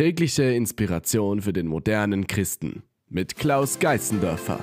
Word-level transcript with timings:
Tägliche 0.00 0.44
Inspiration 0.44 1.42
für 1.42 1.52
den 1.52 1.66
modernen 1.66 2.26
Christen 2.26 2.84
mit 3.10 3.36
Klaus 3.36 3.78
Geißendörfer. 3.78 4.58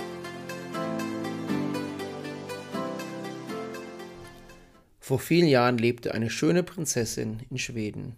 Vor 4.99 5.19
vielen 5.19 5.47
Jahren 5.47 5.77
lebte 5.77 6.15
eine 6.15 6.31
schöne 6.31 6.63
Prinzessin 6.63 7.43
in 7.51 7.59
Schweden. 7.59 8.15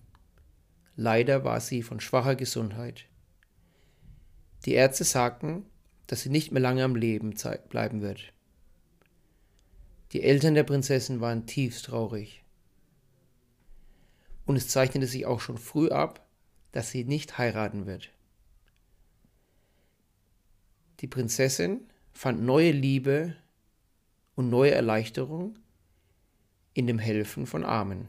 Leider 0.95 1.43
war 1.43 1.59
sie 1.59 1.83
von 1.83 1.99
schwacher 1.99 2.37
Gesundheit. 2.37 3.03
Die 4.63 4.71
Ärzte 4.71 5.03
sagten, 5.03 5.65
dass 6.07 6.21
sie 6.21 6.29
nicht 6.29 6.53
mehr 6.53 6.61
lange 6.61 6.85
am 6.85 6.95
Leben 6.95 7.35
bleiben 7.67 8.01
wird. 8.01 8.31
Die 10.13 10.23
Eltern 10.23 10.53
der 10.53 10.63
Prinzessin 10.63 11.19
waren 11.19 11.47
tiefst 11.47 11.83
traurig. 11.83 12.45
Und 14.45 14.55
es 14.55 14.69
zeichnete 14.69 15.05
sich 15.05 15.25
auch 15.25 15.41
schon 15.41 15.57
früh 15.57 15.89
ab, 15.89 16.25
dass 16.71 16.91
sie 16.91 17.03
nicht 17.03 17.37
heiraten 17.37 17.85
wird. 17.85 18.11
Die 20.99 21.07
Prinzessin 21.07 21.81
fand 22.13 22.41
neue 22.41 22.71
Liebe 22.71 23.35
und 24.35 24.49
neue 24.49 24.71
Erleichterung 24.71 25.57
in 26.73 26.87
dem 26.87 26.99
Helfen 26.99 27.45
von 27.45 27.63
Armen. 27.63 28.07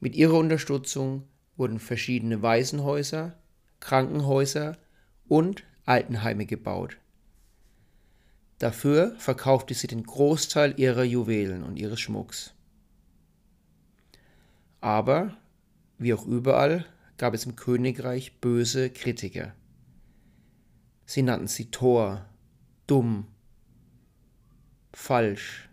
Mit 0.00 0.14
ihrer 0.14 0.34
Unterstützung 0.34 1.24
wurden 1.56 1.80
verschiedene 1.80 2.42
Waisenhäuser, 2.42 3.38
Krankenhäuser 3.80 4.76
und 5.28 5.64
Altenheime 5.84 6.46
gebaut. 6.46 6.98
Dafür 8.58 9.14
verkaufte 9.18 9.74
sie 9.74 9.86
den 9.86 10.02
Großteil 10.02 10.78
ihrer 10.78 11.04
Juwelen 11.04 11.62
und 11.62 11.76
ihres 11.76 12.00
Schmucks. 12.00 12.54
Aber, 14.80 15.36
wie 15.98 16.14
auch 16.14 16.26
überall, 16.26 16.84
gab 17.18 17.34
es 17.34 17.46
im 17.46 17.56
Königreich 17.56 18.40
böse 18.40 18.90
Kritiker. 18.90 19.54
Sie 21.06 21.22
nannten 21.22 21.46
sie 21.46 21.70
Tor, 21.70 22.26
dumm, 22.86 23.26
falsch. 24.92 25.68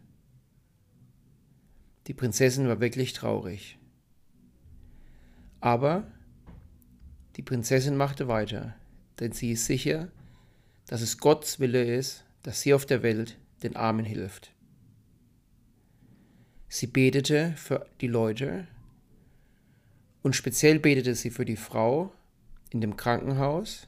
Die 2.08 2.14
Prinzessin 2.14 2.68
war 2.68 2.80
wirklich 2.80 3.14
traurig. 3.14 3.78
Aber 5.60 6.12
die 7.36 7.42
Prinzessin 7.42 7.96
machte 7.96 8.28
weiter, 8.28 8.76
denn 9.20 9.32
sie 9.32 9.52
ist 9.52 9.66
sicher, 9.66 10.10
dass 10.88 11.02
es 11.02 11.18
Gottes 11.18 11.60
Wille 11.60 11.84
ist, 11.84 12.26
dass 12.44 12.62
sie 12.62 12.74
auf 12.74 12.86
der 12.86 13.02
Welt 13.02 13.38
den 13.64 13.76
Armen 13.76 14.06
hilft. 14.06 14.52
Sie 16.68 16.88
betete 16.88 17.54
für 17.56 17.88
die 18.02 18.08
Leute 18.08 18.68
und 20.24 20.36
speziell 20.36 20.80
betete 20.80 21.14
sie 21.14 21.30
für 21.30 21.46
die 21.46 21.56
Frau 21.56 22.12
in 22.72 22.82
dem 22.82 22.98
Krankenhaus, 22.98 23.88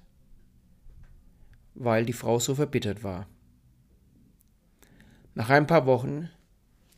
weil 1.73 2.05
die 2.05 2.14
Frau 2.14 2.39
so 2.39 2.53
verbittert 2.53 3.03
war. 3.03 3.27
Nach 5.33 5.50
ein 5.50 5.66
paar 5.66 5.88
Wochen 5.88 6.30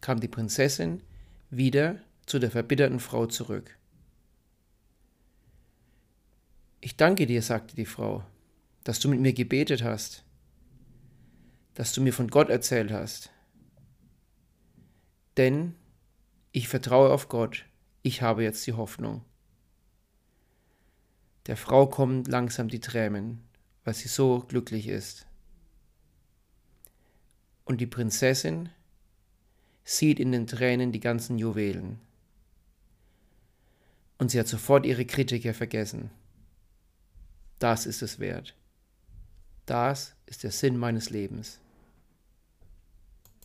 kam 0.02 0.20
die 0.20 0.28
Prinzessin 0.28 1.02
wieder 1.50 2.02
zu 2.26 2.40
der 2.40 2.52
verbitterten 2.52 3.00
Frau 3.00 3.26
zurück. 3.26 3.78
Ich 6.82 6.98
danke 6.98 7.26
dir, 7.26 7.42
sagte 7.42 7.76
die 7.76 7.86
Frau, 7.86 8.26
dass 8.84 9.00
du 9.00 9.08
mit 9.08 9.22
mir 9.22 9.34
gebetet 9.34 9.82
hast 9.82 10.26
dass 11.78 11.94
du 11.94 12.02
mir 12.02 12.12
von 12.12 12.28
Gott 12.30 12.50
erzählt 12.50 12.92
hast. 12.92 13.30
Denn 15.38 15.76
ich 16.52 16.68
vertraue 16.68 17.12
auf 17.12 17.30
Gott, 17.30 17.66
ich 18.08 18.22
habe 18.22 18.44
jetzt 18.44 18.66
die 18.66 18.74
Hoffnung. 18.74 19.22
Der 21.48 21.58
Frau 21.58 21.88
kommen 21.88 22.24
langsam 22.24 22.70
die 22.70 22.80
Tränen, 22.80 23.44
weil 23.84 23.94
sie 23.94 24.08
so 24.08 24.46
glücklich 24.48 24.88
ist. 24.88 25.28
Und 27.66 27.82
die 27.82 27.86
Prinzessin 27.86 28.70
sieht 29.84 30.22
in 30.22 30.32
den 30.32 30.48
Tränen 30.48 30.94
die 30.94 31.02
ganzen 31.02 31.38
Juwelen. 31.38 32.00
Und 34.18 34.32
sie 34.32 34.40
hat 34.40 34.48
sofort 34.48 34.86
ihre 34.86 35.06
Kritiker 35.06 35.54
vergessen. 35.54 36.10
Das 37.60 37.86
ist 37.86 38.02
es 38.02 38.20
wert. 38.20 38.56
Das 39.66 40.16
ist 40.28 40.44
der 40.44 40.52
Sinn 40.52 40.78
meines 40.78 41.10
Lebens. 41.10 41.60